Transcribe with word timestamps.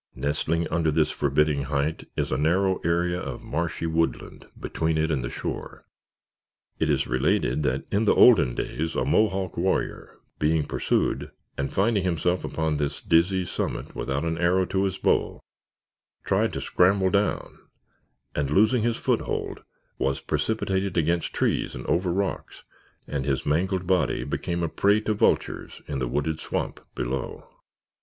Nestling 0.15 0.67
under 0.71 0.89
this 0.89 1.11
forbidding 1.11 1.65
height 1.65 2.05
is 2.17 2.31
a 2.31 2.35
narrow 2.37 2.77
area 2.77 3.19
of 3.21 3.43
marshy 3.43 3.85
woodland 3.85 4.47
between 4.59 4.97
it 4.97 5.11
and 5.11 5.23
the 5.23 5.29
shore. 5.29 5.85
It 6.79 6.89
is 6.89 7.05
related 7.05 7.61
that 7.61 7.83
in 7.91 8.05
the 8.05 8.15
olden 8.15 8.55
days 8.55 8.95
a 8.95 9.05
Mohawk 9.05 9.57
warrior, 9.57 10.17
being 10.39 10.63
pursued 10.63 11.29
and 11.55 11.71
finding 11.71 12.01
himself 12.03 12.43
upon 12.43 12.77
this 12.77 12.99
dizzy 12.99 13.45
summit 13.45 13.93
without 13.95 14.25
an 14.25 14.39
arrow 14.39 14.65
to 14.65 14.85
his 14.85 14.97
bow, 14.97 15.39
tried 16.23 16.51
to 16.53 16.61
scramble 16.61 17.11
down 17.11 17.59
and 18.33 18.49
losing 18.49 18.81
his 18.81 18.97
foothold 18.97 19.61
was 19.99 20.19
precipitated 20.19 20.97
against 20.97 21.31
trees 21.35 21.75
and 21.75 21.85
over 21.85 22.11
rocks 22.11 22.63
and 23.07 23.23
his 23.25 23.45
mangled 23.45 23.85
body 23.85 24.23
became 24.23 24.63
a 24.63 24.67
prey 24.67 24.99
to 25.01 25.13
vultures 25.13 25.79
in 25.87 25.99
the 25.99 26.07
wooded 26.07 26.39
swamp 26.39 26.79
below. 26.95 27.47